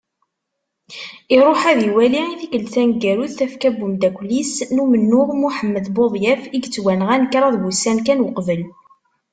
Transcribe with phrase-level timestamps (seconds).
[1.35, 7.23] Iṛuḥ, ad iwali i tikkelt taneggarut tafekka n umeddakkel-is n umennuɣ Muḥemmed Buḍyaf i yettwanɣan
[7.31, 8.63] kraḍ wussan kan uqbel.